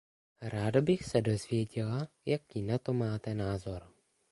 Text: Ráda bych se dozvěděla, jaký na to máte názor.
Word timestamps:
Ráda 0.41 0.81
bych 0.81 1.03
se 1.05 1.21
dozvěděla, 1.21 2.07
jaký 2.25 2.61
na 2.61 2.77
to 2.77 2.93
máte 2.93 3.33
názor. 3.33 3.91